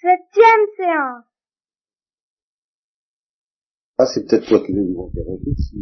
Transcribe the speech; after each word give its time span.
Septième 0.00 0.66
séance. 0.76 1.24
Ah, 3.98 4.06
c'est 4.06 4.26
peut-être 4.26 4.48
toi 4.48 4.64
qui 4.64 4.72
veux 4.72 4.82
nous 4.82 5.08
interroger 5.08 5.54
si 5.58 5.76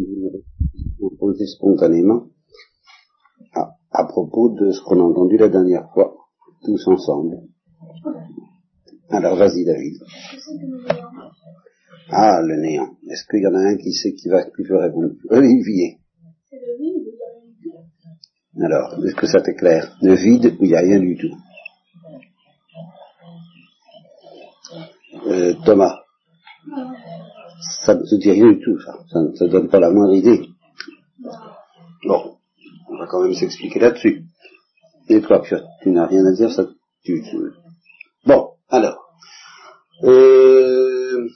vous 0.98 1.10
me 1.10 1.16
posez 1.16 1.46
spontanément 1.46 2.26
à, 3.54 3.76
à 3.92 4.04
propos 4.06 4.48
de 4.58 4.72
ce 4.72 4.80
qu'on 4.82 4.98
a 5.00 5.04
entendu 5.04 5.36
la 5.36 5.48
dernière 5.48 5.88
fois, 5.94 6.16
tous 6.64 6.84
ensemble. 6.88 7.36
Alors 9.10 9.36
vas-y 9.36 9.64
David. 9.64 10.02
Ah, 12.10 12.40
le 12.42 12.56
néant. 12.60 12.96
Est-ce 13.08 13.24
qu'il 13.30 13.42
y 13.42 13.46
en 13.46 13.54
a 13.54 13.60
un 13.60 13.76
qui 13.76 13.92
sait 13.92 14.14
qui 14.14 14.28
va 14.28 14.42
qui 14.44 14.62
veut 14.64 14.78
répondre? 14.78 15.14
Olivier. 15.30 15.98
Alors, 18.60 18.98
est-ce 19.06 19.14
que 19.14 19.28
ça 19.28 19.40
t'éclaire? 19.40 19.96
Le 20.02 20.16
vide 20.16 20.56
où 20.58 20.64
il 20.64 20.70
n'y 20.70 20.74
a 20.74 20.80
rien 20.80 20.98
du 20.98 21.16
tout. 21.16 21.36
Euh, 25.26 25.47
Thomas. 25.64 25.96
Ça 27.84 27.94
ne 27.94 28.02
te 28.02 28.14
dit 28.16 28.30
rien 28.30 28.52
du 28.52 28.60
tout, 28.60 28.78
ça. 28.80 28.92
Ça 29.10 29.20
ne 29.20 29.30
te 29.30 29.44
donne 29.44 29.68
pas 29.68 29.80
la 29.80 29.90
moindre 29.90 30.14
idée. 30.14 30.48
Bon, 32.06 32.38
on 32.88 32.98
va 32.98 33.06
quand 33.06 33.22
même 33.22 33.34
s'expliquer 33.34 33.80
là-dessus. 33.80 34.24
Et 35.08 35.20
toi, 35.20 35.42
Piotr, 35.42 35.64
tu 35.82 35.90
n'as 35.90 36.06
rien 36.06 36.24
à 36.26 36.32
dire, 36.32 36.50
ça 36.50 36.64
tu, 37.02 37.22
tu... 37.22 37.36
Bon, 38.26 38.50
alors. 38.68 39.04
Euh, 40.04 41.28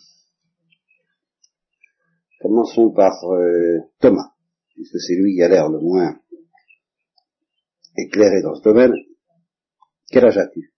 commençons 2.41 2.93
par 2.93 3.13
euh, 3.25 3.79
Thomas, 4.01 4.31
puisque 4.75 5.01
c'est 5.01 5.15
lui 5.15 5.35
qui 5.35 5.43
a 5.43 5.49
l'air 5.49 5.69
le 5.69 5.81
moins 5.81 6.17
éclairé 7.97 8.43
dans 8.43 8.55
ce 8.55 8.63
domaine. 8.63 8.93
Quel 10.11 10.27
âge 10.27 10.39
as-tu? 10.39 10.73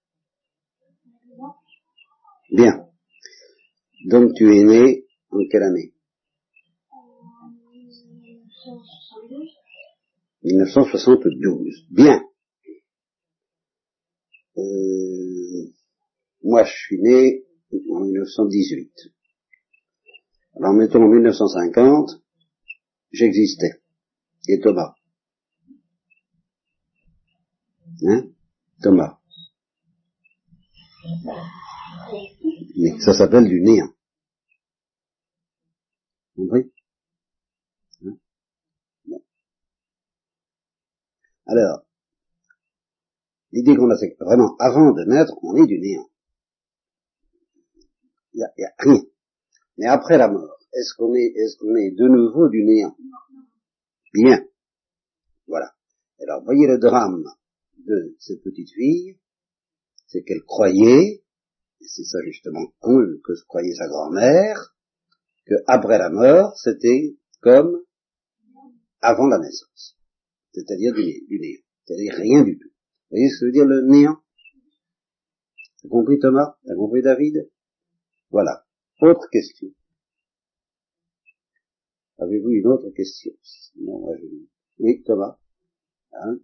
Bien. 2.53 2.87
Donc 4.05 4.35
tu 4.35 4.55
es 4.55 4.65
né 4.65 5.07
en 5.31 5.39
quelle 5.51 5.63
année? 5.63 5.95
1972. 10.43 11.87
Bien. 11.91 12.23
Euh, 14.59 15.73
moi, 16.43 16.65
je 16.65 16.73
suis 16.73 17.01
né 17.01 17.45
en 17.91 18.01
1918. 18.01 18.93
Alors, 20.57 20.75
mettons 20.75 21.03
en 21.03 21.09
1950, 21.09 22.23
j'existais. 23.11 23.81
Et 24.49 24.61
Thomas? 24.61 24.95
Hein? 28.03 28.29
Thomas 28.83 29.19
Mais 32.77 32.99
ça 33.01 33.13
s'appelle 33.13 33.49
du 33.49 33.61
néant. 33.63 33.93
Compris 36.37 36.73
hein 38.05 38.17
bon. 39.07 39.23
Alors, 41.47 41.87
l'idée 43.53 43.77
qu'on 43.77 43.91
a, 43.91 43.97
c'est 43.97 44.17
vraiment, 44.19 44.57
avant 44.59 44.93
de 44.93 45.05
naître, 45.05 45.35
on 45.43 45.57
est 45.57 45.67
du 45.67 45.79
néant. 45.79 46.09
Il 48.33 48.39
n'y 48.59 48.65
a 48.65 48.73
rien. 48.79 49.03
Mais 49.79 49.87
après 49.87 50.19
la 50.19 50.29
mort, 50.29 50.59
est-ce 50.73 50.95
qu'on 50.97 51.15
est, 51.15 51.33
est-ce 51.37 51.57
qu'on 51.59 51.77
est 51.77 51.93
de 51.93 52.09
nouveau 52.09 52.49
du 52.49 52.65
néant? 52.65 52.97
Bien. 54.13 54.45
Voilà. 55.47 55.75
Alors, 56.21 56.43
voyez 56.43 56.67
le 56.67 56.79
drame 56.79 57.25
de 57.87 58.17
cette 58.19 58.43
petite 58.43 58.71
fille, 58.71 59.19
c'est 60.07 60.25
qu'elle 60.25 60.43
croyait, 60.43 61.24
et 61.85 61.89
c'est 61.89 62.05
ça 62.05 62.19
justement 62.25 62.67
que, 62.81 63.21
que 63.23 63.33
croyait 63.47 63.75
sa 63.75 63.87
grand-mère, 63.87 64.75
que 65.45 65.55
après 65.67 65.99
la 65.99 66.09
mort, 66.09 66.57
c'était 66.57 67.15
comme 67.41 67.83
avant 69.03 69.27
la 69.27 69.39
naissance. 69.39 69.99
C'est-à-dire 70.53 70.95
du, 70.95 71.27
du 71.27 71.39
néant. 71.39 71.61
C'est-à-dire 71.85 72.15
rien 72.15 72.43
du 72.43 72.59
tout. 72.59 72.69
Vous 72.69 73.17
voyez 73.17 73.29
ce 73.29 73.41
que 73.41 73.45
veut 73.47 73.53
dire 73.53 73.67
le 73.67 73.83
néant? 73.83 74.17
T'as 75.83 75.89
compris 75.91 76.19
Thomas? 76.19 76.57
T'as 76.65 76.75
compris 76.75 77.03
David? 77.03 77.51
Voilà. 78.31 78.65
Autre 79.03 79.29
question. 79.31 79.69
Avez-vous 82.19 82.51
une 82.51 82.67
autre 82.69 82.89
question? 82.91 83.33
Sinon, 83.43 83.99
moi, 83.99 84.17
je... 84.17 84.27
Oui, 84.79 85.03
Thomas? 85.03 85.39
Hein? 86.13 86.39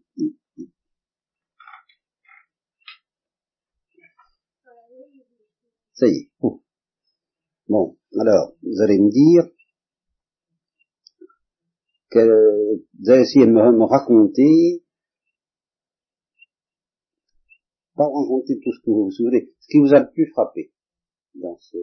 Ça 6.00 6.06
y 6.06 6.16
est. 6.16 6.31
Bon, 7.69 7.99
alors, 8.19 8.55
vous 8.62 8.81
allez 8.81 8.99
me 8.99 9.11
dire 9.11 9.44
que 12.09 12.81
vous 12.99 13.11
allez 13.11 13.21
essayer 13.21 13.44
de 13.44 13.50
me, 13.50 13.84
raconter, 13.84 14.83
pas 17.94 18.06
raconter 18.06 18.59
tout 18.60 18.72
ce 18.72 18.81
que 18.81 18.91
vous 18.91 19.05
vous 19.05 19.10
souvenez, 19.10 19.53
ce 19.60 19.69
qui 19.69 19.78
vous 19.78 19.93
a 19.93 20.00
le 20.00 20.10
plus 20.10 20.27
frappé 20.31 20.72
dans 21.34 21.59
ce, 21.60 21.77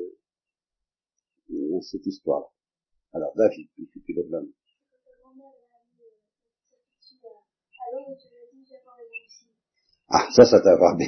cette 1.82 2.08
histoire. 2.08 2.52
Alors, 3.14 3.34
David, 3.36 3.70
tu, 3.76 4.02
tu 4.02 4.14
lèves 4.14 4.32
la. 4.32 4.42
Ah, 10.10 10.28
ça, 10.32 10.44
ça 10.44 10.60
t'a 10.60 10.76
frappé. 10.76 11.06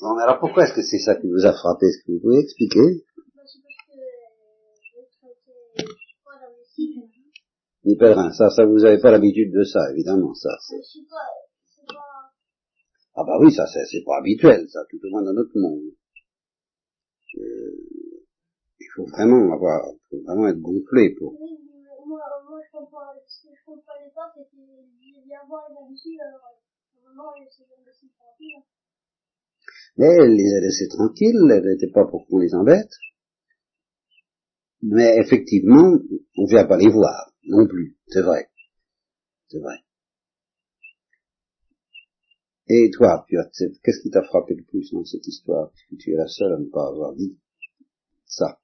Bon, 0.00 0.14
mais 0.14 0.22
alors 0.22 0.38
pourquoi 0.38 0.64
est-ce 0.64 0.74
que 0.74 0.82
c'est 0.82 0.98
ça 0.98 1.16
qui 1.16 1.28
vous 1.28 1.44
a 1.44 1.52
frappé? 1.52 1.86
Est-ce 1.86 2.04
que 2.04 2.12
vous 2.12 2.20
pouvez 2.20 2.38
expliquer? 2.38 3.04
Les 7.84 7.96
pèlerins, 7.96 8.32
ça, 8.32 8.50
ça, 8.50 8.66
vous 8.66 8.78
n'avez 8.80 9.00
pas 9.00 9.10
l'habitude 9.10 9.52
de 9.52 9.64
ça, 9.64 9.90
évidemment, 9.92 10.34
ça. 10.34 10.50
Ah 13.14 13.24
bah 13.24 13.38
oui, 13.40 13.52
ça, 13.52 13.66
c'est 13.66 14.04
pas 14.04 14.18
habituel, 14.18 14.68
ça, 14.68 14.80
tout 14.90 14.98
au 15.04 15.10
moins 15.10 15.22
dans 15.22 15.32
notre 15.32 15.58
monde. 15.58 15.90
Euh, 17.36 17.76
il 18.80 18.86
faut 18.94 19.06
vraiment 19.06 19.52
avoir, 19.52 19.88
il 19.88 19.98
faut 20.10 20.24
vraiment 20.24 20.48
être 20.48 20.60
gonflé 20.60 21.14
pour 21.18 21.34
moi, 22.08 22.60
je 22.64 22.78
comprends, 22.78 23.12
ce 23.26 23.42
que 23.42 23.54
je 23.54 23.64
comprenais 23.66 24.10
pas, 24.14 24.32
c'est 24.34 24.48
qu'il 24.48 25.22
vient 25.26 25.44
voir 25.46 25.68
les 25.68 25.76
habitudes, 25.76 26.20
alors, 26.20 26.56
normalement, 27.04 27.34
c'est 27.50 27.64
aussi 27.64 28.08
tranquille. 28.16 28.62
Elle 30.00 30.36
les 30.36 30.54
a 30.54 30.60
laissés 30.60 30.88
tranquilles, 30.88 31.50
elle 31.50 31.64
n'était 31.64 31.90
pas 31.90 32.06
pour 32.06 32.26
qu'on 32.26 32.38
les 32.38 32.54
embête. 32.54 32.92
Mais 34.80 35.16
effectivement, 35.18 35.98
on 36.36 36.42
ne 36.42 36.48
vient 36.48 36.66
pas 36.66 36.76
les 36.76 36.88
voir, 36.88 37.32
non 37.44 37.66
plus, 37.66 37.96
c'est 38.06 38.22
vrai. 38.22 38.48
C'est 39.48 39.58
vrai. 39.58 39.82
Et 42.68 42.90
toi, 42.92 43.26
qu'est-ce 43.28 44.02
qui 44.02 44.10
t'a 44.10 44.22
frappé 44.22 44.54
le 44.54 44.62
plus 44.62 44.92
dans 44.92 45.04
cette 45.04 45.26
histoire? 45.26 45.72
Puisque 45.72 46.02
tu 46.02 46.12
es 46.12 46.16
la 46.16 46.28
seule 46.28 46.52
à 46.52 46.58
ne 46.58 46.66
pas 46.66 46.86
avoir 46.86 47.14
dit 47.14 47.36
ça. 48.26 48.60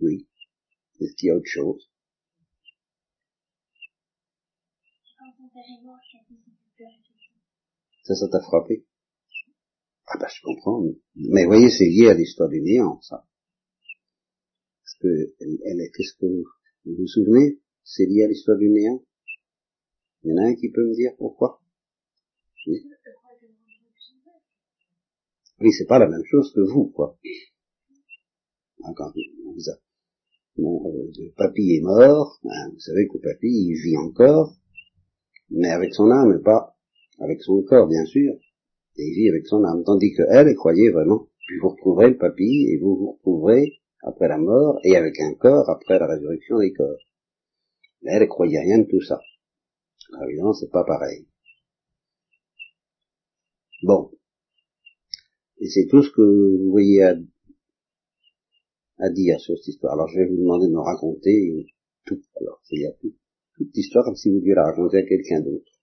Oui. 0.00 0.26
Est-ce 1.00 1.14
qu'il 1.16 1.28
y 1.28 1.30
a 1.30 1.34
autre 1.34 1.46
chose? 1.46 1.90
Ça, 8.04 8.14
ça 8.14 8.28
t'a 8.28 8.40
frappé? 8.40 8.84
Ah 10.06 10.18
ben, 10.18 10.28
je 10.28 10.42
comprends. 10.42 10.84
Mais, 11.16 11.46
voyez, 11.46 11.70
c'est 11.70 11.86
lié 11.86 12.08
à 12.08 12.14
l'histoire 12.14 12.50
du 12.50 12.60
néant, 12.60 13.00
ça. 13.00 13.26
Parce 14.82 14.94
que, 15.00 15.34
elle, 15.40 15.58
elle 15.64 15.90
qu'est-ce 15.96 16.14
que 16.18 16.26
vous, 16.26 16.44
vous 16.84 16.96
vous 16.98 17.06
souvenez? 17.06 17.60
C'est 17.82 18.04
lié 18.04 18.24
à 18.24 18.28
l'histoire 18.28 18.58
du 18.58 18.68
néant? 18.68 19.02
Il 20.22 20.30
y 20.30 20.32
en 20.34 20.36
a 20.36 20.48
un 20.48 20.54
qui 20.54 20.70
peut 20.70 20.86
me 20.86 20.94
dire 20.94 21.12
pourquoi? 21.16 21.62
Oui, 22.66 22.82
oui 25.60 25.72
c'est 25.72 25.86
pas 25.86 25.98
la 25.98 26.08
même 26.08 26.24
chose 26.24 26.52
que 26.54 26.60
vous, 26.60 26.90
quoi. 26.90 27.18
Hein, 28.82 28.92
quand 28.96 29.12
euh, 30.58 31.32
papy 31.36 31.76
est 31.76 31.82
mort, 31.82 32.38
hein, 32.44 32.70
vous 32.70 32.80
savez 32.80 33.08
que 33.08 33.18
papy, 33.18 33.48
il 33.48 33.74
vit 33.82 33.96
encore, 33.96 34.56
mais 35.50 35.70
avec 35.70 35.94
son 35.94 36.10
âme, 36.10 36.42
pas 36.42 36.73
avec 37.24 37.42
son 37.42 37.62
corps 37.62 37.88
bien 37.88 38.04
sûr, 38.04 38.34
et 38.96 39.02
il 39.02 39.14
vit 39.14 39.28
avec 39.28 39.46
son 39.46 39.64
âme, 39.64 39.82
tandis 39.84 40.12
que 40.12 40.22
elle, 40.30 40.54
croyait 40.54 40.90
vraiment, 40.90 41.26
puis 41.46 41.58
vous 41.58 41.70
retrouverez 41.70 42.10
le 42.10 42.18
papy, 42.18 42.68
et 42.70 42.78
vous 42.78 42.96
vous 42.96 43.12
retrouverez 43.12 43.80
après 44.02 44.28
la 44.28 44.38
mort, 44.38 44.78
et 44.84 44.96
avec 44.96 45.18
un 45.20 45.34
corps 45.34 45.68
après 45.70 45.98
la 45.98 46.06
résurrection 46.06 46.58
des 46.58 46.72
corps. 46.72 47.00
Mais 48.02 48.12
elle, 48.12 48.28
croyait 48.28 48.60
rien 48.60 48.78
de 48.78 48.88
tout 48.88 49.00
ça. 49.00 49.20
Alors, 50.12 50.28
évidemment, 50.28 50.52
c'est 50.52 50.70
pas 50.70 50.84
pareil. 50.84 51.26
Bon. 53.82 54.10
Et 55.58 55.68
c'est 55.68 55.86
tout 55.86 56.02
ce 56.02 56.10
que 56.10 56.20
vous 56.20 56.70
voyez 56.70 57.02
à, 57.02 57.14
à 58.98 59.08
dire 59.10 59.40
sur 59.40 59.56
cette 59.56 59.68
histoire. 59.68 59.94
Alors, 59.94 60.08
je 60.08 60.18
vais 60.18 60.26
vous 60.26 60.36
demander 60.36 60.66
de 60.66 60.72
me 60.72 60.80
raconter 60.80 61.66
tout. 62.04 62.20
Alors, 62.40 62.60
c'est 62.64 62.84
à 62.84 62.92
tout, 63.00 63.14
toute 63.56 63.74
l'histoire 63.74 64.04
comme 64.04 64.16
si 64.16 64.30
vous 64.30 64.40
deviez 64.40 64.54
la 64.54 64.64
raconter 64.64 64.98
à 64.98 65.02
quelqu'un 65.02 65.40
d'autre. 65.40 65.73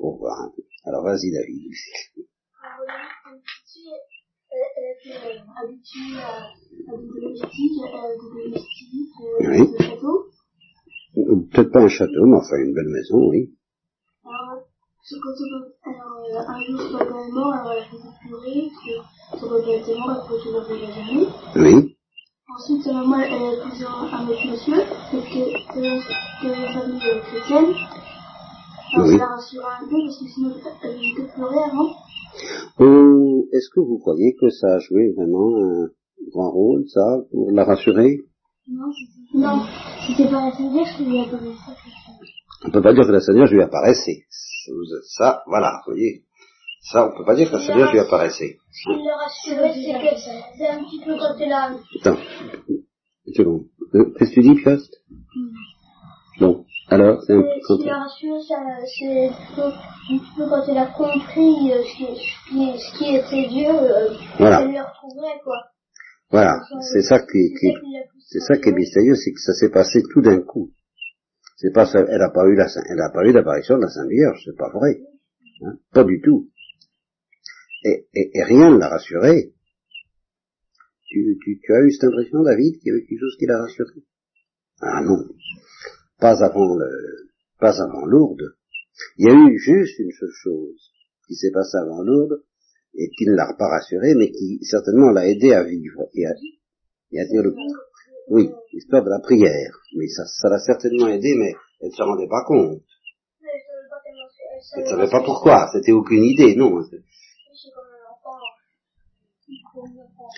Voir 0.00 0.40
un 0.40 0.52
peu. 0.54 0.62
Alors 0.84 1.04
vas-y 1.04 1.30
David. 1.32 1.72
habituée 5.56 6.18
à, 6.18 6.50
des 6.86 6.96
domestiques, 6.96 7.78
château. 9.80 10.26
Peut-être 11.14 11.72
pas 11.72 11.82
un 11.82 11.88
château, 11.88 12.26
mais 12.26 12.36
enfin 12.36 12.56
une 12.56 12.74
belle 12.74 12.88
maison, 12.88 13.28
oui. 13.28 13.54
Alors, 14.24 14.62
euh, 14.62 15.90
un 16.46 16.60
jour, 16.60 17.52
alors 17.52 17.72
elle 17.72 17.78
a 17.78 17.84
fait 17.84 17.96
pleurer, 18.26 18.68
que 19.32 19.40
doit 19.40 19.62
pas 19.62 19.72
être 19.72 19.98
mort, 19.98 20.28
elle 20.30 20.52
lever 20.52 20.86
la 20.86 20.90
journée. 20.92 21.26
Oui. 21.56 21.96
Ensuite, 22.56 22.82
sa 22.82 22.92
maman, 22.92 23.20
elle 23.20 23.32
a 23.32 23.52
épousé 23.54 23.84
un, 23.84 24.28
autre 24.28 24.46
monsieur, 24.50 24.82
parce 25.10 25.24
que, 25.24 25.42
euh, 25.78 26.00
de 26.42 26.48
la 26.48 26.72
famille 26.72 27.06
euh, 27.06 27.20
chrétienne. 27.22 27.74
Alors, 28.94 29.06
Oui. 29.08 29.16
rassure 29.18 29.66
un 29.66 29.88
peu, 29.88 29.96
parce 30.04 30.18
que 30.18 30.26
sinon, 30.28 30.54
pleurer 31.34 31.58
avant. 31.70 31.94
Ou 32.78 33.48
est-ce 33.52 33.68
que 33.74 33.80
vous 33.80 33.98
croyez 33.98 34.34
que 34.40 34.48
ça 34.50 34.74
a 34.74 34.78
joué 34.78 35.12
vraiment 35.16 35.56
un 35.56 35.88
grand 36.32 36.50
rôle, 36.50 36.84
ça, 36.88 37.18
pour 37.30 37.50
la 37.52 37.64
rassurer? 37.64 38.18
Non, 38.68 39.62
c'était 40.06 40.30
pas 40.30 40.46
la 40.46 40.52
Seigneur 40.56 40.86
qui 40.96 41.04
lui 41.04 41.18
a 41.18 41.26
donné 41.26 41.52
ça. 41.66 41.72
On 42.66 42.70
peut 42.70 42.82
pas 42.82 42.92
dire 42.92 43.04
que 43.06 43.12
la 43.12 43.20
Seigneur 43.20 43.46
lui 43.50 43.62
apparaissait. 43.62 44.24
Ça, 45.16 45.42
voilà, 45.46 45.80
vous 45.86 45.92
voyez. 45.92 46.24
Ça, 46.82 47.06
on 47.08 47.16
peut 47.16 47.24
pas 47.24 47.34
dire 47.34 47.48
que 47.50 47.56
la 47.56 47.62
Seigneur 47.66 47.90
lui 47.92 47.98
apparaissait. 47.98 48.56
Ce 48.70 48.90
qui 48.90 48.96
le 48.96 49.12
rassurait, 49.14 49.72
c'est 49.74 49.92
que 49.92 50.20
c'est 50.58 50.68
un 50.68 50.82
petit 50.84 51.00
peu 51.04 51.16
quand 51.18 51.34
elle 51.38 51.52
a... 51.52 51.76
Attends, 52.00 52.20
une 53.26 53.34
seconde. 53.34 53.64
Euh, 53.94 54.12
Qu'est-ce 54.18 54.30
que 54.30 54.34
tu 54.34 54.40
dis, 54.42 54.54
Piast 54.62 54.99
alors, 56.90 57.22
c'est 57.26 57.32
un 57.34 57.42
peu... 57.42 57.48
ça- 57.70 57.80
c'est 58.96 59.30
peu 60.36 60.48
quand 60.48 60.64
elle 60.68 60.78
a 60.78 60.86
compris 60.86 61.72
euh, 61.72 61.82
ce 61.84 62.98
qui, 62.98 63.16
était 63.16 63.48
Dieu, 63.48 63.68
euh, 63.68 64.08
Voilà. 64.38 64.62
elle 64.62 64.72
le 64.72 64.80
retrouverait, 64.80 65.40
quoi. 65.44 65.56
Voilà, 66.30 66.60
c'est 66.92 67.02
ça 67.02 67.18
qui, 67.20 67.52
qui- 67.58 67.74
qui 67.74 67.92
l'a 67.92 68.02
plus 68.08 68.20
c'est 68.28 68.40
ça 68.40 68.56
qui 68.58 68.68
est 68.68 68.72
mystérieux, 68.72 69.16
c'est 69.16 69.32
que 69.32 69.40
ça 69.40 69.52
s'est 69.54 69.70
passé 69.70 70.02
tout 70.12 70.20
d'un 70.22 70.40
coup. 70.42 70.70
C'est 71.56 71.72
pas 71.72 71.84
ça, 71.86 71.98
elle 72.08 72.22
a 72.22 72.30
pas 72.30 72.46
eu 72.46 72.54
la, 72.54 72.66
elle 72.88 73.00
a 73.00 73.10
pas 73.10 73.24
eu 73.26 73.32
l'apparition 73.32 73.76
de 73.76 73.82
la 73.82 73.88
Sainte 73.88 74.08
Vierge, 74.08 74.40
c'est 74.44 74.56
pas 74.56 74.70
vrai. 74.70 75.00
Hein, 75.62 75.76
pas 75.92 76.04
du 76.04 76.20
tout. 76.22 76.48
Et, 77.84 78.06
et, 78.14 78.30
et 78.38 78.44
rien 78.44 78.70
ne 78.70 78.78
l'a 78.78 78.88
rassuré. 78.88 79.52
Tu, 81.08 81.38
tu, 81.42 81.60
tu 81.62 81.74
as 81.74 81.80
eu 81.80 81.90
cette 81.90 82.04
impression, 82.04 82.42
David, 82.42 82.78
qu'il 82.78 82.88
y 82.88 82.90
avait 82.92 83.04
quelque 83.04 83.18
chose 83.20 83.36
qui 83.38 83.46
l'a 83.46 83.58
rassuré 83.58 83.90
Ah 84.80 85.00
non, 85.02 85.18
pas 86.20 86.44
avant 86.44 86.74
le, 86.76 87.30
pas 87.58 87.80
avant 87.82 88.04
Lourdes. 88.06 88.54
Il 89.16 89.26
y 89.26 89.30
a 89.30 89.34
eu 89.34 89.58
juste 89.58 89.98
une 89.98 90.12
seule 90.12 90.32
chose 90.32 90.92
qui 91.26 91.34
s'est 91.34 91.52
passée 91.52 91.78
avant 91.78 92.02
Lourdes 92.02 92.42
et 92.94 93.08
qui 93.10 93.26
ne 93.26 93.36
l'a 93.36 93.54
pas 93.58 93.68
rassuré, 93.68 94.14
mais 94.16 94.30
qui 94.30 94.58
certainement 94.62 95.10
l'a 95.10 95.26
aidé 95.28 95.52
à 95.52 95.62
vivre 95.62 96.08
et 96.14 96.26
à, 96.26 96.32
et 97.12 97.20
à 97.20 97.24
dire 97.24 97.42
le 97.42 97.54
oui, 98.28 98.48
l'histoire 98.72 99.02
de 99.02 99.10
la 99.10 99.18
prière. 99.18 99.76
Mais 99.96 100.06
ça, 100.08 100.24
ça 100.24 100.48
l'a 100.48 100.60
certainement 100.60 101.08
aidé, 101.08 101.34
mais 101.36 101.52
elle 101.80 101.88
ne 101.88 101.94
se 101.94 102.02
rendait 102.02 102.28
pas 102.28 102.44
compte. 102.44 102.82
Elle 104.76 104.82
ne 104.84 104.88
savait 104.88 105.10
pas 105.10 105.22
pourquoi. 105.24 105.68
C'était 105.72 105.92
aucune 105.92 106.22
idée, 106.22 106.54
non. 106.54 106.80
C'est 106.82 107.00
comme 107.72 107.84
un 107.84 108.12
enfant. 108.12 108.38
Comme 109.74 109.84
un 109.84 110.02
enfant. 110.04 110.28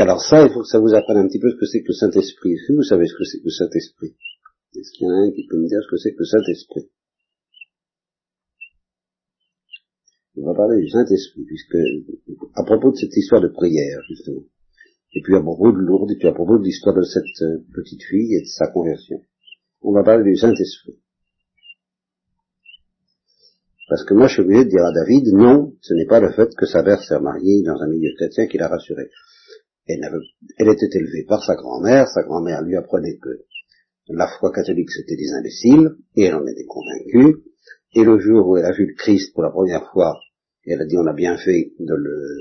Alors 0.00 0.22
ça, 0.22 0.46
il 0.46 0.50
faut 0.50 0.62
que 0.62 0.66
ça 0.66 0.78
vous 0.78 0.94
apprenne 0.94 1.18
un 1.18 1.26
petit 1.28 1.38
peu 1.38 1.50
ce 1.50 1.56
que 1.56 1.66
c'est 1.66 1.82
que 1.82 1.88
le 1.88 1.92
Saint-Esprit. 1.92 2.54
Est-ce 2.54 2.68
que 2.68 2.72
vous 2.72 2.82
savez 2.82 3.06
ce 3.06 3.12
que 3.12 3.24
c'est 3.24 3.38
que 3.38 3.44
le 3.44 3.50
Saint-Esprit 3.50 4.16
Est-ce 4.74 4.90
qu'il 4.92 5.06
y 5.06 5.10
en 5.10 5.12
a 5.12 5.26
un 5.26 5.30
qui 5.30 5.46
peut 5.46 5.58
me 5.58 5.68
dire 5.68 5.82
ce 5.84 5.90
que 5.90 5.98
c'est 5.98 6.12
que 6.12 6.20
le 6.20 6.24
Saint-Esprit 6.24 6.88
On 10.38 10.46
va 10.46 10.54
parler 10.54 10.80
du 10.80 10.88
Saint-Esprit, 10.88 11.44
puisque 11.44 11.76
à 12.54 12.64
propos 12.64 12.92
de 12.92 12.96
cette 12.96 13.14
histoire 13.14 13.42
de 13.42 13.48
prière, 13.48 14.00
justement, 14.08 14.40
et 15.12 15.20
puis 15.20 15.36
à 15.36 15.42
propos 15.42 15.70
de 15.70 15.76
Lourdes, 15.76 16.12
et 16.12 16.16
puis 16.16 16.28
à 16.28 16.32
propos 16.32 16.56
de 16.56 16.64
l'histoire 16.64 16.96
de 16.96 17.02
cette 17.02 17.42
euh, 17.42 17.58
petite 17.74 18.02
fille 18.04 18.36
et 18.36 18.40
de 18.40 18.46
sa 18.46 18.68
conversion, 18.68 19.22
on 19.82 19.92
va 19.92 20.02
parler 20.02 20.24
du 20.24 20.34
Saint-Esprit. 20.34 20.98
Parce 23.90 24.04
que 24.04 24.14
moi, 24.14 24.28
je 24.28 24.32
suis 24.32 24.42
obligé 24.42 24.64
de 24.64 24.70
dire 24.70 24.84
à 24.84 24.92
David, 24.92 25.34
non, 25.34 25.74
ce 25.82 25.92
n'est 25.92 26.06
pas 26.06 26.20
le 26.20 26.32
fait 26.32 26.48
que 26.56 26.64
sa 26.64 26.82
mère 26.82 27.02
s'est 27.02 27.20
mariée 27.20 27.62
dans 27.64 27.76
un 27.82 27.88
milieu 27.88 28.14
chrétien 28.16 28.46
qui 28.46 28.56
l'a 28.56 28.68
rassuré. 28.68 29.10
Elle, 29.86 30.00
n'avait- 30.00 30.16
elle 30.58 30.68
était 30.68 30.98
élevée 30.98 31.24
par 31.26 31.44
sa 31.44 31.54
grand-mère, 31.54 32.08
sa 32.08 32.22
grand-mère 32.22 32.62
lui 32.62 32.76
apprenait 32.76 33.18
que 33.18 33.30
la 34.08 34.28
foi 34.38 34.52
catholique 34.52 34.90
c'était 34.90 35.16
des 35.16 35.32
imbéciles, 35.32 35.96
et 36.16 36.24
elle 36.24 36.34
en 36.34 36.46
était 36.46 36.66
convaincue, 36.66 37.42
et 37.94 38.04
le 38.04 38.18
jour 38.18 38.48
où 38.48 38.56
elle 38.56 38.64
a 38.64 38.72
vu 38.72 38.86
le 38.86 38.94
Christ 38.94 39.32
pour 39.34 39.42
la 39.42 39.50
première 39.50 39.90
fois, 39.92 40.18
elle 40.66 40.80
a 40.80 40.84
dit 40.84 40.96
on 40.96 41.06
a 41.06 41.12
bien 41.12 41.36
fait 41.38 41.72
de 41.78 41.94
le 41.94 42.36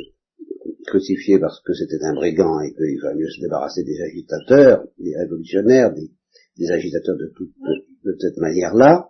crucifier 0.86 1.40
parce 1.40 1.62
que 1.62 1.74
c'était 1.74 2.04
un 2.04 2.14
brigand 2.14 2.60
et 2.62 2.74
qu'il 2.74 3.00
va 3.02 3.14
mieux 3.14 3.30
se 3.30 3.42
débarrasser 3.42 3.84
des 3.84 4.00
agitateurs, 4.02 4.86
des 4.98 5.16
révolutionnaires, 5.16 5.94
des, 5.94 6.72
agitateurs 6.72 7.16
de, 7.16 7.32
toute, 7.36 7.52
de, 8.04 8.16
cette 8.20 8.38
manière-là. 8.38 9.10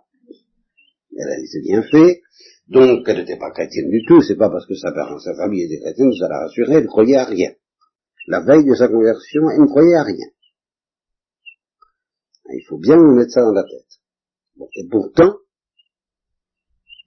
Elle 1.16 1.28
a 1.28 1.36
dit 1.36 1.46
c'est 1.48 1.62
bien 1.62 1.82
fait. 1.82 2.22
Donc 2.68 3.06
elle 3.08 3.18
n'était 3.18 3.38
pas 3.38 3.50
chrétienne 3.50 3.90
du 3.90 4.04
tout, 4.06 4.22
c'est 4.22 4.36
pas 4.36 4.48
parce 4.48 4.66
que 4.66 4.74
sa, 4.74 4.92
sa 4.94 5.34
famille 5.34 5.64
était 5.64 5.80
chrétienne 5.80 6.10
que 6.10 6.16
ça 6.16 6.28
l'a 6.28 6.40
rassurée, 6.40 6.74
elle 6.74 6.84
ne 6.84 6.88
croyait 6.88 7.16
à 7.16 7.24
rien. 7.24 7.50
La 8.26 8.40
veille 8.40 8.64
de 8.64 8.74
sa 8.74 8.88
conversion, 8.88 9.50
elle 9.50 9.62
ne 9.62 9.66
croyait 9.66 9.96
à 9.96 10.04
rien. 10.04 10.26
Il 12.52 12.64
faut 12.68 12.78
bien 12.78 12.96
vous 12.96 13.14
mettre 13.14 13.32
ça 13.32 13.42
dans 13.42 13.52
la 13.52 13.62
tête. 13.62 14.00
Bon, 14.56 14.68
et 14.74 14.88
pourtant, 14.88 15.36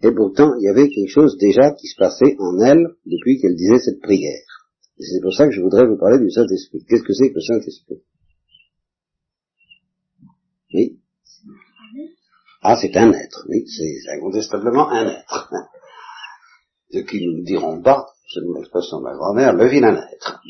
et 0.01 0.11
pourtant, 0.11 0.53
il 0.59 0.63
y 0.63 0.69
avait 0.69 0.89
quelque 0.89 1.09
chose 1.09 1.37
déjà 1.37 1.71
qui 1.71 1.87
se 1.87 1.95
passait 1.97 2.35
en 2.39 2.59
elle 2.59 2.87
depuis 3.05 3.39
qu'elle 3.39 3.55
disait 3.55 3.79
cette 3.79 4.01
prière. 4.01 4.67
Et 4.97 5.03
c'est 5.03 5.21
pour 5.21 5.33
ça 5.33 5.47
que 5.47 5.53
je 5.53 5.61
voudrais 5.61 5.85
vous 5.85 5.97
parler 5.97 6.19
du 6.19 6.29
Saint-Esprit. 6.29 6.85
Qu'est-ce 6.87 7.03
que 7.03 7.13
c'est 7.13 7.29
que 7.29 7.35
le 7.35 7.41
Saint-Esprit? 7.41 8.03
Oui? 10.73 10.99
Ah, 12.61 12.77
c'est 12.79 12.95
un 12.95 13.11
être, 13.11 13.45
oui, 13.49 13.65
c'est 13.67 14.09
incontestablement 14.17 14.89
un 14.89 15.07
être. 15.07 15.51
Ceux 16.91 17.03
qui 17.03 17.25
ne 17.25 17.43
diront 17.43 17.81
pas, 17.81 18.07
selon 18.27 18.53
l'expression 18.53 18.99
de 18.99 19.03
ma 19.03 19.13
grand-mère, 19.13 19.53
le 19.53 19.67
vilain 19.67 19.95
être. 19.95 20.41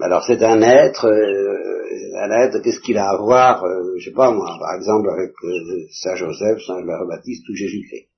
Alors 0.00 0.24
c'est 0.26 0.42
un 0.42 0.60
être, 0.60 1.06
euh, 1.06 2.16
un 2.20 2.30
être, 2.42 2.60
qu'est-ce 2.62 2.80
qu'il 2.80 2.98
a 2.98 3.08
à 3.08 3.16
voir, 3.16 3.64
euh, 3.64 3.94
je 3.98 4.10
sais 4.10 4.14
pas 4.14 4.30
moi, 4.30 4.56
par 4.60 4.74
exemple 4.74 5.08
avec 5.08 5.32
euh, 5.42 5.86
Saint 5.90 6.16
Joseph, 6.16 6.58
Saint 6.66 6.82
Baptiste 6.84 7.48
ou 7.48 7.54
Jésus-Christ. 7.54 8.08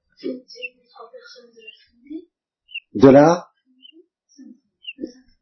De 2.95 3.09
la 3.09 3.12
là 3.12 3.49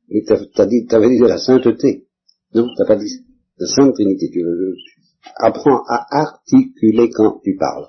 Mais 0.08 0.22
t'as 0.26 0.66
dit, 0.66 0.86
t'avais 0.86 1.08
dit 1.08 1.18
de 1.18 1.26
la 1.26 1.38
sainteté. 1.38 2.06
Non, 2.54 2.68
t'as 2.76 2.86
pas 2.86 2.96
dit 2.96 3.24
de 3.58 3.66
Sainte 3.66 3.94
Trinité. 3.94 4.28
Tu, 4.30 4.40
tu 4.40 5.30
apprends 5.36 5.82
à 5.88 6.06
articuler 6.10 7.08
quand 7.10 7.40
tu 7.42 7.56
parles. 7.56 7.86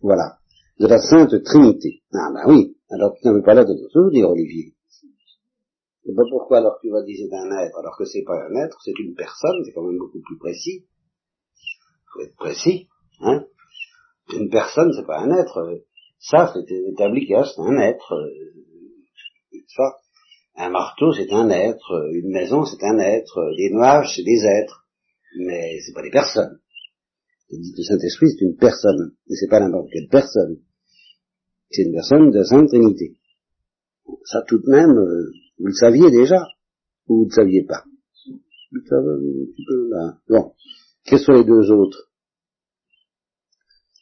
Voilà. 0.00 0.38
De 0.78 0.86
la 0.86 0.98
Sainte 0.98 1.42
Trinité. 1.44 2.02
Ah 2.14 2.30
ben 2.32 2.50
oui. 2.50 2.76
Alors 2.88 3.14
tu 3.20 3.26
n'avais 3.26 3.42
pas 3.42 3.54
l'air 3.54 3.66
de 3.66 3.74
te 3.74 4.12
dire, 4.12 4.30
Olivier. 4.30 4.74
Pourquoi 6.30 6.58
alors 6.58 6.78
tu 6.80 6.90
vas 6.90 7.02
dire 7.02 7.16
c'est 7.18 7.34
un 7.34 7.50
être 7.58 7.78
alors 7.78 7.96
que 7.96 8.04
c'est 8.04 8.24
pas 8.24 8.46
un 8.48 8.64
être, 8.64 8.78
c'est 8.84 8.98
une 8.98 9.14
personne, 9.14 9.64
c'est 9.64 9.72
quand 9.72 9.82
même 9.82 9.98
beaucoup 9.98 10.20
plus 10.20 10.38
précis. 10.38 10.86
faut 12.12 12.20
être 12.20 12.36
précis, 12.36 12.88
hein. 13.20 13.44
Une 14.32 14.48
personne, 14.48 14.92
c'est 14.92 15.06
pas 15.06 15.20
un 15.20 15.30
être. 15.36 15.82
Ça, 16.18 16.52
c'est 16.54 16.72
établi 16.92 17.26
qu'il 17.26 17.36
c'est 17.44 17.60
un 17.60 17.78
être. 17.78 18.14
un 20.56 20.70
marteau, 20.70 21.12
c'est 21.12 21.32
un 21.32 21.48
être. 21.50 22.10
Une 22.12 22.30
maison, 22.30 22.64
c'est 22.64 22.82
un 22.84 22.98
être. 22.98 23.40
Des 23.56 23.70
nuages, 23.70 24.14
c'est 24.14 24.22
des 24.22 24.44
êtres. 24.44 24.86
Mais 25.38 25.78
c'est 25.80 25.92
pas 25.92 26.02
des 26.02 26.10
personnes. 26.10 26.60
Le 27.50 27.82
Saint-Esprit, 27.82 28.28
c'est 28.30 28.44
une 28.44 28.56
personne. 28.56 29.16
Et 29.28 29.34
c'est 29.34 29.48
pas 29.48 29.60
n'importe 29.60 29.88
quelle 29.92 30.08
personne. 30.08 30.60
C'est 31.70 31.82
une 31.82 31.92
personne 31.92 32.30
de 32.30 32.42
Sainte 32.42 32.68
Trinité. 32.68 33.16
Ça, 34.24 34.42
tout 34.46 34.58
de 34.58 34.70
même, 34.70 34.98
euh, 34.98 35.32
vous 35.60 35.66
le 35.66 35.74
saviez 35.74 36.10
déjà 36.10 36.48
Ou 37.06 37.16
vous 37.16 37.24
ne 37.24 37.28
le 37.28 37.34
saviez 37.34 37.64
pas. 37.64 37.84
Bon. 40.28 40.54
Quels 41.04 41.20
sont 41.20 41.32
les 41.32 41.44
deux 41.44 41.70
autres 41.70 42.10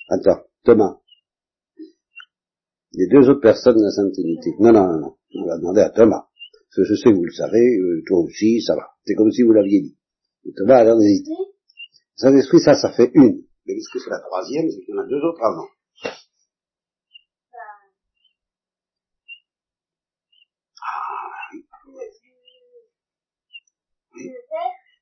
Attends, 0.08 0.44
Thomas. 0.64 0.98
Les 2.92 3.08
deux 3.08 3.28
autres 3.28 3.40
personnes 3.40 3.76
de 3.76 3.82
la 3.82 3.90
Sainte 3.90 4.12
Trinité. 4.12 4.54
Non, 4.60 4.72
non, 4.72 4.86
non, 4.86 5.00
non. 5.00 5.14
On 5.34 5.46
va 5.46 5.58
demander 5.58 5.80
à 5.80 5.90
Thomas. 5.90 6.26
Parce 6.52 6.76
que 6.76 6.84
je 6.84 6.94
sais 6.94 7.10
que 7.10 7.16
vous 7.16 7.24
le 7.24 7.32
savez, 7.32 7.76
euh, 7.76 8.02
toi 8.06 8.18
aussi, 8.20 8.60
ça 8.62 8.74
va. 8.74 8.90
C'est 9.04 9.14
comme 9.14 9.30
si 9.30 9.42
vous 9.42 9.52
l'aviez 9.52 9.80
dit. 9.80 9.96
Et 10.44 10.52
Thomas 10.54 10.78
a 10.78 10.84
l'air 10.84 10.96
d'hésiter. 10.96 11.32
Saint-Esprit, 12.16 12.60
ça, 12.60 12.74
ça 12.74 12.92
fait 12.92 13.10
une. 13.14 13.42
Mais 13.66 13.74
est-ce 13.74 13.92
que 13.92 13.98
c'est 13.98 14.10
la 14.10 14.20
troisième? 14.20 14.70
C'est 14.70 14.80
qu'il 14.80 14.94
y 14.94 14.98
en 14.98 15.02
a 15.02 15.06
deux 15.06 15.20
autres 15.20 15.42
avant? 15.42 15.68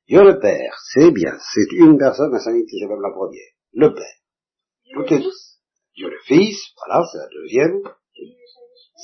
Dieu 0.09 0.23
le 0.23 0.39
Père, 0.39 0.79
c'est 0.93 1.11
bien. 1.11 1.37
C'est 1.53 1.73
une 1.73 1.99
personne, 1.99 2.31
la 2.31 2.39
Sainte 2.39 2.53
Trinité, 2.55 2.77
c'est 2.81 2.87
comme 2.87 3.03
la 3.03 3.11
première. 3.11 3.51
Le 3.73 3.93
Père. 3.93 4.17
Tout 4.93 5.01
Ok. 5.01 5.09
Dieu 5.97 6.11
le 6.11 6.19
Fils, 6.27 6.73
voilà, 6.77 7.05
c'est 7.11 7.19
la 7.19 7.29
deuxième. 7.29 7.83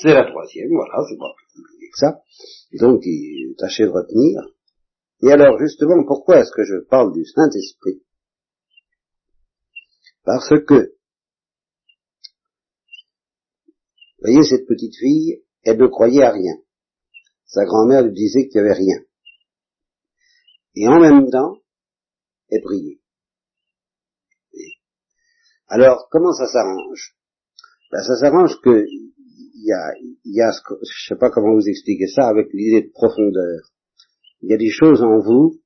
C'est 0.01 0.15
la 0.15 0.25
troisième, 0.25 0.71
voilà, 0.71 1.05
c'est 1.09 1.19
pas 1.19 1.33
plus 1.37 1.63
compliqué 1.63 1.91
que 1.91 1.99
ça. 1.99 2.23
Donc, 2.81 3.03
tâchez 3.59 3.85
de 3.85 3.91
retenir. 3.91 4.41
Et 5.23 5.31
alors, 5.31 5.59
justement, 5.59 6.05
pourquoi 6.07 6.39
est-ce 6.41 6.53
que 6.55 6.65
je 6.65 6.77
parle 6.89 7.13
du 7.13 7.25
Saint-Esprit? 7.25 8.03
Parce 10.25 10.51
que, 10.67 10.95
vous 14.19 14.31
voyez, 14.31 14.43
cette 14.45 14.67
petite 14.67 14.97
fille, 14.97 15.43
elle 15.65 15.79
ne 15.79 15.87
croyait 15.89 16.23
à 16.23 16.31
rien. 16.31 16.55
Sa 17.47 17.65
grand-mère 17.65 18.03
lui 18.03 18.13
disait 18.13 18.49
qu'il 18.49 18.63
n'y 18.63 18.69
avait 18.69 18.79
rien. 18.79 18.99
Et 20.75 20.89
en 20.89 21.01
même 21.01 21.29
temps, 21.31 21.59
elle 22.51 22.63
priait. 22.63 23.01
Alors, 25.69 26.09
comment 26.11 26.33
ça 26.33 26.47
s'arrange? 26.47 27.15
Ben, 27.91 28.03
Ça 28.03 28.17
s'arrange 28.17 28.61
que 28.63 28.85
il 29.55 29.67
y 29.67 29.73
a, 29.73 29.93
y 30.25 30.41
a, 30.41 30.51
je 30.51 31.07
sais 31.09 31.17
pas 31.17 31.31
comment 31.31 31.55
vous 31.55 31.69
expliquer 31.69 32.09
ça 32.09 32.29
avec 32.29 32.49
l'idée 32.53 32.89
de 32.89 32.93
profondeur. 32.93 33.71
Il 34.41 34.51
y 34.51 34.55
a 34.55 34.57
des 34.57 34.71
choses 34.71 35.03
en 35.03 35.21
vous, 35.21 35.61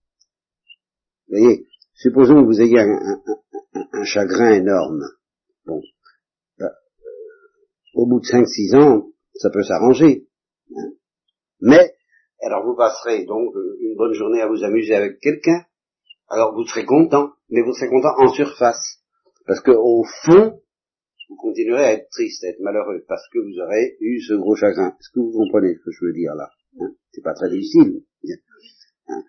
vous 1.29 1.39
voyez, 1.39 1.67
supposons 1.95 2.35
que 2.35 2.47
vous 2.47 2.61
ayez 2.61 2.79
un, 2.79 3.23
un, 3.93 4.05
chagrin 4.05 4.53
énorme. 4.53 5.03
Bon, 5.65 5.81
ben, 6.59 6.67
euh, 6.67 6.71
au 7.95 8.07
bout 8.07 8.21
de 8.21 8.27
5-6 8.27 8.77
ans, 8.77 9.09
ça 9.35 9.51
peut 9.51 9.63
s'arranger. 9.63 10.29
Hein. 10.77 10.93
Mais, 11.61 11.96
alors 12.47 12.65
vous 12.65 12.77
passerez 12.77 13.25
donc 13.25 13.53
une 13.81 13.97
bonne 13.97 14.13
journée 14.13 14.41
à 14.41 14.47
vous 14.47 14.63
amuser 14.63 14.95
avec 14.95 15.19
quelqu'un, 15.19 15.65
alors 16.29 16.55
vous 16.55 16.65
serez 16.65 16.85
content, 16.85 17.33
mais 17.51 17.63
vous 17.63 17.73
serez 17.73 17.89
content 17.89 18.15
en 18.19 18.29
surface. 18.29 19.01
Parce 19.47 19.61
que 19.61 19.73
au 19.73 20.05
fond, 20.25 20.61
vous 21.29 21.37
continuerez 21.37 21.85
à 21.85 21.93
être 21.93 22.09
triste, 22.11 22.45
à 22.45 22.49
être 22.49 22.61
malheureux, 22.61 23.05
parce 23.09 23.29
que 23.33 23.39
vous 23.41 23.59
aurez 23.61 23.97
eu 24.01 24.21
ce 24.21 24.35
gros 24.35 24.55
chagrin. 24.55 24.89
Est-ce 24.89 25.11
que 25.13 25.21
vous 25.21 25.33
comprenez 25.33 25.75
ce 25.75 25.85
que 25.85 25.91
je 25.91 26.05
veux 26.05 26.13
dire 26.13 26.35
là? 26.37 26.51
Hein? 26.81 26.93
C'est 27.13 27.23
pas 27.23 27.35
très 27.35 27.51
difficile. 27.51 28.03
Hein? 29.09 29.23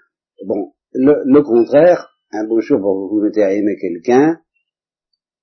Bon, 0.46 0.74
le, 0.94 1.42
contraire, 1.42 2.20
un 2.32 2.46
beau 2.46 2.62
jour, 2.62 2.80
vous 2.80 3.10
vous 3.10 3.22
mettez 3.22 3.44
à 3.44 3.52
aimer 3.52 3.78
quelqu'un, 3.82 4.40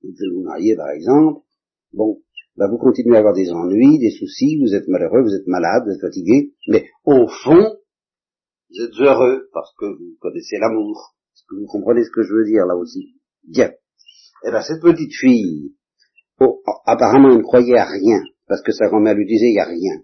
vous 0.03 0.11
vous 0.33 0.43
marier 0.43 0.77
par 0.77 0.91
exemple, 0.91 1.41
bon, 1.93 2.23
bah 2.57 2.69
vous 2.71 2.79
continuez 2.79 3.17
à 3.17 3.19
avoir 3.19 3.35
des 3.35 3.51
ennuis, 3.51 3.99
des 3.99 4.11
soucis, 4.11 4.59
vous 4.61 4.75
êtes 4.75 4.87
malheureux, 4.89 5.23
vous 5.23 5.35
êtes 5.35 5.47
malade, 5.47 5.83
vous 5.87 5.95
êtes 5.95 6.01
fatigué, 6.01 6.53
mais 6.69 6.87
au 7.05 7.27
fond, 7.27 7.77
vous 8.71 8.85
êtes 8.85 8.95
heureux 9.01 9.49
parce 9.53 9.73
que 9.79 9.87
vous 9.87 10.17
connaissez 10.21 10.57
l'amour. 10.61 11.15
Est-ce 11.35 11.43
que 11.49 11.57
vous 11.57 11.67
comprenez 11.67 12.05
ce 12.05 12.11
que 12.11 12.23
je 12.23 12.33
veux 12.33 12.45
dire 12.45 12.65
là 12.67 12.77
aussi? 12.77 13.15
Bien. 13.43 13.73
Eh 14.47 14.51
bien 14.51 14.63
cette 14.63 14.83
petite 14.83 15.13
fille, 15.13 15.75
oh, 16.41 16.63
apparemment 16.87 17.31
elle 17.31 17.39
ne 17.39 17.43
croyait 17.43 17.79
à 17.79 17.87
rien, 17.87 18.23
parce 18.47 18.63
que 18.63 18.73
sa 18.73 18.87
grand-mère 18.87 19.15
lui 19.15 19.27
disait 19.27 19.49
il 19.49 19.55
n'y 19.55 19.61
a 19.61 19.67
rien. 19.67 20.03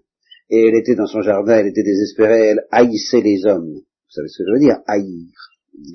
Et 0.49 0.67
elle 0.67 0.75
était 0.75 0.95
dans 0.95 1.07
son 1.07 1.21
jardin, 1.21 1.57
elle 1.57 1.67
était 1.67 1.83
désespérée, 1.83 2.49
elle 2.49 2.67
haïssait 2.71 3.21
les 3.21 3.45
hommes. 3.45 3.71
Vous 3.71 4.11
savez 4.13 4.27
ce 4.27 4.39
que 4.39 4.49
je 4.49 4.53
veux 4.53 4.59
dire? 4.59 4.81
Haïr. 4.87 5.31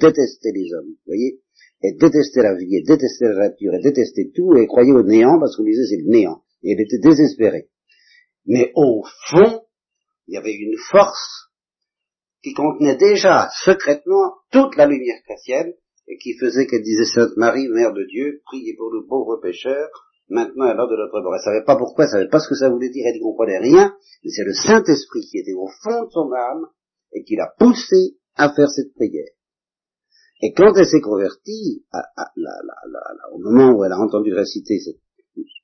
Détester 0.00 0.52
les 0.54 0.72
hommes, 0.72 0.88
vous 0.88 1.06
voyez? 1.06 1.40
Elle 1.82 1.98
détestait 1.98 2.42
la 2.42 2.54
vie, 2.54 2.76
elle 2.76 2.86
détestait 2.86 3.26
la 3.28 3.48
nature, 3.48 3.72
elle 3.74 3.82
détestait 3.82 4.30
tout, 4.34 4.56
et 4.56 4.60
elle 4.62 4.66
croyait 4.66 4.92
au 4.92 5.02
néant 5.02 5.38
parce 5.38 5.54
qu'on 5.56 5.64
disait 5.64 5.84
c'est 5.84 6.02
le 6.02 6.10
néant. 6.10 6.42
Et 6.66 6.72
elle 6.72 6.80
était 6.80 6.98
désespérée. 6.98 7.68
Mais 8.44 8.72
au 8.74 9.04
fond, 9.28 9.62
il 10.26 10.34
y 10.34 10.36
avait 10.36 10.54
une 10.54 10.76
force 10.90 11.50
qui 12.42 12.54
contenait 12.54 12.96
déjà 12.96 13.48
secrètement 13.64 14.34
toute 14.50 14.74
la 14.76 14.86
lumière 14.86 15.22
chrétienne 15.24 15.72
et 16.08 16.18
qui 16.18 16.36
faisait 16.38 16.66
qu'elle 16.66 16.82
disait 16.82 17.04
Sainte 17.04 17.36
Marie, 17.36 17.68
Mère 17.68 17.92
de 17.92 18.04
Dieu, 18.08 18.40
priez 18.46 18.74
pour 18.76 18.92
nous 18.92 19.06
pauvres 19.06 19.36
pécheurs, 19.40 19.90
maintenant 20.28 20.66
à 20.66 20.74
l'heure 20.74 20.88
de 20.88 20.96
notre 20.96 21.20
mort. 21.20 21.34
Elle 21.36 21.44
savait 21.44 21.64
pas 21.64 21.76
pourquoi, 21.76 22.04
elle 22.04 22.10
savait 22.10 22.28
pas 22.28 22.40
ce 22.40 22.48
que 22.48 22.56
ça 22.56 22.68
voulait 22.68 22.90
dire, 22.90 23.04
elle 23.06 23.18
ne 23.18 23.22
comprenait 23.22 23.58
rien, 23.58 23.96
mais 24.24 24.30
c'est 24.30 24.44
le 24.44 24.52
Saint-Esprit 24.52 25.26
qui 25.30 25.38
était 25.38 25.54
au 25.54 25.68
fond 25.82 26.04
de 26.04 26.10
son 26.10 26.32
âme 26.32 26.66
et 27.12 27.22
qui 27.22 27.36
l'a 27.36 27.52
poussée 27.58 28.18
à 28.34 28.52
faire 28.52 28.70
cette 28.70 28.92
prière. 28.94 29.30
Et 30.42 30.52
quand 30.52 30.74
elle 30.76 30.86
s'est 30.86 31.00
convertie, 31.00 31.84
au 33.32 33.38
moment 33.38 33.72
où 33.72 33.84
elle 33.84 33.92
a 33.92 33.98
entendu 33.98 34.34
réciter 34.34 34.80
cette, 34.80 35.00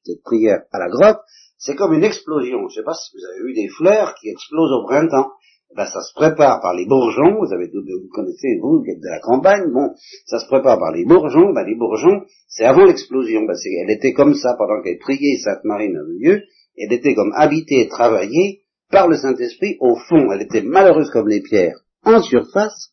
cette 0.04 0.22
prière 0.22 0.62
à 0.72 0.78
la 0.78 0.88
grotte, 0.88 1.20
c'est 1.58 1.76
comme 1.76 1.92
une 1.94 2.04
explosion. 2.04 2.58
Je 2.58 2.64
ne 2.64 2.68
sais 2.70 2.84
pas 2.84 2.94
si 2.94 3.16
vous 3.16 3.24
avez 3.24 3.46
vu 3.46 3.54
des 3.54 3.68
fleurs 3.68 4.14
qui 4.20 4.28
explosent 4.28 4.72
au 4.72 4.84
printemps. 4.84 5.30
Ben, 5.74 5.86
ça 5.86 6.02
se 6.02 6.12
prépare 6.14 6.60
par 6.60 6.74
les 6.74 6.84
bourgeons, 6.84 7.38
vous 7.38 7.52
avez 7.54 7.70
vous 7.72 8.08
connaissez, 8.12 8.58
vous, 8.60 8.82
qui 8.82 8.90
êtes 8.90 9.00
de 9.00 9.08
la 9.08 9.20
campagne, 9.20 9.72
bon, 9.72 9.94
ça 10.26 10.38
se 10.38 10.46
prépare 10.46 10.78
par 10.78 10.92
les 10.92 11.06
bourgeons, 11.06 11.54
ben, 11.54 11.64
les 11.64 11.76
bourgeons, 11.76 12.26
c'est 12.46 12.64
avant 12.64 12.84
l'explosion, 12.84 13.46
ben, 13.46 13.54
elle 13.80 13.90
était 13.90 14.12
comme 14.12 14.34
ça 14.34 14.54
pendant 14.58 14.82
qu'elle 14.82 14.98
priait 14.98 15.38
Sainte 15.38 15.64
Marie 15.64 15.90
Dieu, 16.18 16.42
elle 16.76 16.92
était 16.92 17.14
comme 17.14 17.32
habitée 17.34 17.80
et 17.80 17.88
travaillée 17.88 18.64
par 18.90 19.08
le 19.08 19.16
Saint-Esprit 19.16 19.78
au 19.80 19.96
fond, 19.96 20.30
elle 20.32 20.42
était 20.42 20.60
malheureuse 20.60 21.10
comme 21.10 21.28
les 21.28 21.40
pierres 21.40 21.80
en 22.04 22.20
surface, 22.20 22.92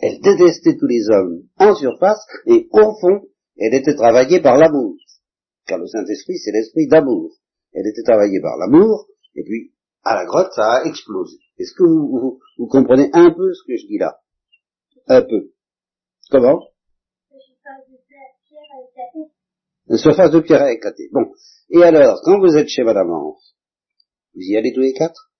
elle 0.00 0.20
détestait 0.20 0.76
tous 0.76 0.86
les 0.86 1.08
hommes 1.08 1.44
en 1.56 1.74
surface, 1.74 2.20
et 2.46 2.68
au 2.70 2.92
fond, 3.00 3.22
elle 3.56 3.74
était 3.74 3.94
travaillée 3.94 4.40
par 4.40 4.58
l'amour, 4.58 4.94
car 5.68 5.78
le 5.78 5.86
Saint-Esprit 5.86 6.38
c'est 6.38 6.52
l'esprit 6.52 6.88
d'amour, 6.88 7.36
elle 7.72 7.86
était 7.86 8.02
travaillée 8.02 8.40
par 8.40 8.56
l'amour, 8.56 9.06
et 9.34 9.44
puis 9.44 9.72
à 10.02 10.14
la 10.14 10.24
grotte, 10.24 10.52
ça 10.54 10.62
a 10.62 10.84
explosé. 10.84 11.36
Est-ce 11.58 11.74
que 11.74 11.84
vous, 11.84 12.40
vous, 12.56 12.66
comprenez 12.66 13.10
un 13.12 13.30
peu 13.30 13.52
ce 13.52 13.62
que 13.66 13.76
je 13.76 13.86
dis 13.86 13.98
là? 13.98 14.18
Un 15.06 15.22
peu. 15.22 15.52
Comment? 16.30 16.60
Une 19.90 19.96
surface 19.96 20.30
de 20.30 20.40
pierre 20.40 20.62
a 20.62 20.72
éclaté. 20.72 21.08
Bon. 21.12 21.32
Et 21.70 21.82
alors, 21.82 22.20
quand 22.24 22.38
vous 22.38 22.56
êtes 22.56 22.68
chez 22.68 22.84
Madame 22.84 23.10
Anse, 23.10 23.56
vous 24.34 24.42
y 24.42 24.56
allez 24.56 24.72
tous 24.72 24.80
les 24.80 24.92
quatre? 24.92 25.32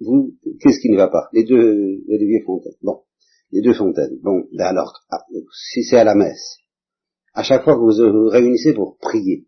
Vous, 0.00 0.36
qu'est-ce 0.62 0.80
qui 0.80 0.90
ne 0.90 0.96
va 0.96 1.08
pas? 1.08 1.28
Les 1.32 1.44
deux, 1.44 2.02
les 2.06 2.18
deux 2.18 2.44
fontaines. 2.44 2.76
Bon. 2.82 3.02
Les 3.50 3.62
deux 3.62 3.74
fontaines. 3.74 4.18
Bon. 4.22 4.46
Ben 4.52 4.66
alors, 4.66 4.92
ah, 5.10 5.24
si 5.70 5.82
c'est 5.82 5.96
à 5.96 6.04
la 6.04 6.14
messe, 6.14 6.58
à 7.34 7.42
chaque 7.42 7.64
fois 7.64 7.74
que 7.74 7.80
vous 7.80 8.12
vous 8.12 8.28
réunissez 8.28 8.74
pour 8.74 8.98
prier, 8.98 9.46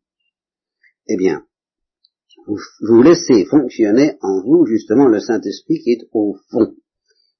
eh 1.08 1.16
bien, 1.16 1.44
vous, 2.46 3.02
laissez 3.02 3.44
fonctionner 3.44 4.12
en 4.22 4.42
vous 4.42 4.66
justement 4.66 5.06
le 5.06 5.20
Saint-Esprit 5.20 5.80
qui 5.82 5.92
est 5.92 6.08
au 6.12 6.36
fond. 6.50 6.74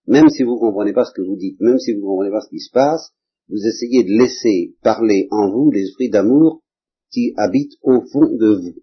Même 0.06 0.28
si 0.28 0.42
vous 0.42 0.54
ne 0.54 0.60
comprenez 0.60 0.92
pas 0.92 1.04
ce 1.04 1.12
que 1.14 1.22
vous 1.22 1.36
dites, 1.36 1.60
même 1.60 1.78
si 1.78 1.92
vous 1.92 2.00
ne 2.00 2.06
comprenez 2.06 2.30
pas 2.30 2.40
ce 2.40 2.48
qui 2.50 2.60
se 2.60 2.70
passe, 2.72 3.12
vous 3.48 3.66
essayez 3.66 4.04
de 4.04 4.10
laisser 4.10 4.74
parler 4.82 5.28
en 5.30 5.50
vous 5.50 5.70
l'esprit 5.70 6.10
d'amour 6.10 6.62
qui 7.10 7.32
habite 7.36 7.72
au 7.82 8.00
fond 8.12 8.26
de 8.32 8.54
vous. 8.54 8.82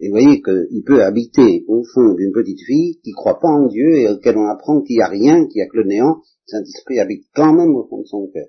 Et 0.00 0.08
vous 0.08 0.12
voyez 0.12 0.42
qu'il 0.42 0.82
peut 0.84 1.02
habiter 1.02 1.64
au 1.68 1.84
fond 1.84 2.14
d'une 2.14 2.32
petite 2.32 2.60
fille 2.66 2.98
qui 3.02 3.10
ne 3.10 3.16
croit 3.16 3.38
pas 3.38 3.48
en 3.48 3.66
Dieu 3.66 3.96
et 3.96 4.08
auquel 4.08 4.36
on 4.36 4.46
apprend 4.46 4.82
qu'il 4.82 4.96
n'y 4.96 5.02
a 5.02 5.08
rien, 5.08 5.46
qu'il 5.46 5.56
n'y 5.56 5.62
a 5.62 5.68
que 5.68 5.76
le 5.76 5.84
néant. 5.84 6.20
Saint-Esprit 6.46 6.98
habite 6.98 7.26
quand 7.34 7.54
même 7.54 7.74
au 7.74 7.86
fond 7.86 8.02
de 8.02 8.06
son 8.06 8.28
cœur. 8.32 8.48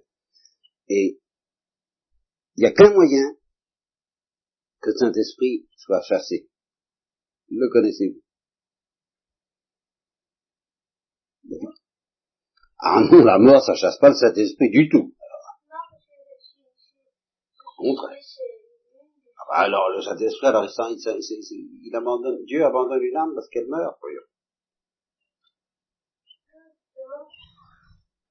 Et 0.89 1.19
il 2.58 2.62
n'y 2.62 2.68
a 2.68 2.72
qu'un 2.72 2.94
moyen 2.94 3.36
que 4.82 4.92
Saint-Esprit 4.92 5.68
soit 5.78 6.02
chassé. 6.02 6.50
Le 7.50 7.70
connaissez-vous? 7.72 8.22
Ah 12.80 13.02
non, 13.02 13.24
la 13.24 13.40
mort, 13.40 13.64
ça 13.64 13.74
chasse 13.74 13.98
pas 14.00 14.10
le 14.10 14.16
Saint-Esprit 14.16 14.70
du 14.70 14.90
tout. 14.90 15.16
Au 17.78 17.84
contraire. 17.84 18.18
Ah 19.38 19.44
bah 19.50 19.58
alors, 19.58 19.90
le 19.90 20.02
Saint-Esprit, 20.02 20.48
alors, 20.48 20.66
il, 20.66 20.72
il, 20.72 21.80
il, 21.84 21.96
abandonne, 21.96 22.44
Dieu 22.46 22.64
abandonne 22.66 23.02
une 23.02 23.18
âme 23.18 23.34
parce 23.36 23.50
qu'elle 23.50 23.68
meurt, 23.68 23.98
voyons. 24.02 24.22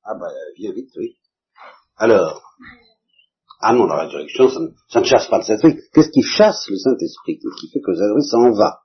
Ah 0.05 0.15
bah, 0.15 0.33
viens 0.57 0.73
vite, 0.73 0.91
oui. 0.97 1.19
Alors, 1.97 2.44
ah 3.67 3.73
non, 3.73 3.87
la 3.87 4.05
résurrection, 4.05 4.51
ça 4.51 5.01
ne, 5.01 5.05
chasse 5.07 5.27
pas 5.29 5.39
le 5.39 5.45
Saint-Esprit. 5.45 5.81
Qu'est-ce 5.95 6.11
qui 6.11 6.21
chasse 6.21 6.69
le 6.69 6.77
Saint-Esprit? 6.77 7.39
Qu'est-ce 7.39 7.61
qui 7.61 7.73
fait 7.73 7.81
que 7.81 7.93
le 7.93 8.21
s'en 8.21 8.53
va? 8.53 8.83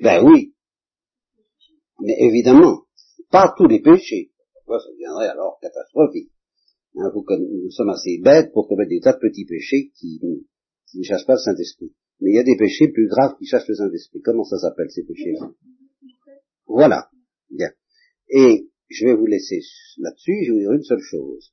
Ben 0.00 0.24
oui. 0.24 0.54
Mais 1.98 2.14
évidemment, 2.20 2.84
pas 3.32 3.52
tous 3.56 3.66
les 3.66 3.80
péchés. 3.80 4.30
Pourquoi 4.54 4.78
ça 4.78 4.90
deviendrait 4.92 5.26
alors 5.26 5.58
catastrophique? 5.60 6.30
Hein, 6.96 7.10
Nous 7.12 7.70
sommes 7.72 7.88
assez 7.88 8.20
bêtes 8.22 8.52
pour 8.52 8.68
commettre 8.68 8.90
des 8.90 9.00
tas 9.00 9.14
de 9.14 9.18
petits 9.18 9.44
péchés 9.44 9.90
qui, 9.98 10.20
ne 10.22 11.02
chassent 11.02 11.24
pas 11.24 11.34
le 11.34 11.40
Saint-Esprit. 11.40 11.92
Mais 12.20 12.30
il 12.30 12.36
y 12.36 12.38
a 12.38 12.44
des 12.44 12.56
péchés 12.56 12.92
plus 12.92 13.08
graves 13.08 13.36
qui 13.38 13.46
chassent 13.46 13.66
le 13.66 13.74
Saint-Esprit. 13.74 14.20
Comment 14.22 14.44
ça 14.44 14.58
s'appelle 14.58 14.90
ces 14.90 15.02
péchés-là? 15.02 15.50
Voilà. 16.66 17.10
Bien. 17.50 17.70
Et 18.28 18.68
je 18.88 19.06
vais 19.06 19.14
vous 19.14 19.26
laisser 19.26 19.60
là-dessus, 19.98 20.44
je 20.44 20.52
vais 20.52 20.58
vous 20.58 20.60
dire 20.60 20.72
une 20.72 20.84
seule 20.84 21.00
chose. 21.00 21.52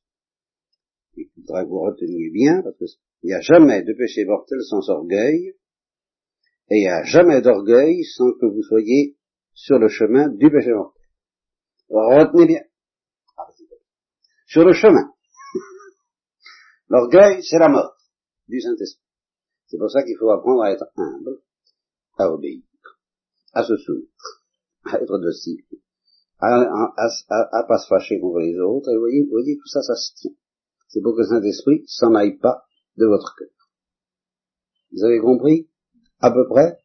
Il 1.19 1.43
faudra 1.45 1.63
que 1.63 1.69
vous 1.69 1.81
reteniez 1.81 2.29
bien, 2.31 2.61
parce 2.61 2.77
qu'il 2.77 3.27
n'y 3.27 3.33
a 3.33 3.41
jamais 3.41 3.83
de 3.83 3.93
péché 3.93 4.25
mortel 4.25 4.59
sans 4.61 4.89
orgueil, 4.89 5.55
et 6.69 6.77
il 6.77 6.81
n'y 6.81 6.87
a 6.87 7.03
jamais 7.03 7.41
d'orgueil 7.41 8.03
sans 8.03 8.31
que 8.33 8.45
vous 8.45 8.63
soyez 8.63 9.17
sur 9.53 9.79
le 9.79 9.89
chemin 9.89 10.29
du 10.29 10.49
péché 10.49 10.71
mortel. 10.71 11.03
Retenez 11.89 12.45
bien. 12.45 12.61
sur 14.45 14.63
le 14.63 14.73
chemin. 14.73 15.11
L'orgueil, 16.89 17.43
c'est 17.43 17.59
la 17.59 17.69
mort 17.69 17.97
du 18.47 18.61
Saint-Esprit. 18.61 19.03
C'est 19.67 19.77
pour 19.77 19.91
ça 19.91 20.03
qu'il 20.03 20.17
faut 20.17 20.29
apprendre 20.29 20.63
à 20.63 20.71
être 20.71 20.85
humble, 20.95 21.41
à 22.17 22.31
obéir, 22.31 22.63
à 23.53 23.63
se 23.63 23.75
soumettre, 23.77 24.43
à 24.85 24.99
être 24.99 25.17
docile, 25.19 25.63
à, 26.39 26.93
à, 26.97 27.63
pas 27.67 27.77
se 27.77 27.87
fâcher 27.87 28.19
contre 28.19 28.39
les 28.39 28.57
autres. 28.59 28.89
Et 28.89 28.95
vous 28.95 29.01
voyez, 29.01 29.23
vous 29.23 29.31
voyez, 29.31 29.57
tout 29.57 29.67
ça, 29.67 29.81
ça 29.81 29.95
se 29.95 30.13
tient. 30.15 30.31
C'est 30.89 31.01
pour 31.01 31.13
que 31.13 31.21
le 31.21 31.27
Saint-Esprit 31.27 31.83
s'en 31.87 32.15
aille 32.15 32.37
pas 32.37 32.65
de 32.97 33.05
votre 33.05 33.35
cœur. 33.37 33.47
Vous 34.91 35.03
avez 35.03 35.19
compris? 35.19 35.69
À 36.19 36.31
peu 36.31 36.47
près? 36.47 36.79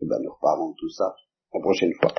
Eh 0.00 0.06
bien, 0.06 0.18
nous 0.20 0.32
reparlons 0.32 0.70
de 0.70 0.76
tout 0.76 0.88
ça 0.88 1.14
la 1.52 1.60
prochaine 1.60 1.92
fois. 2.00 2.12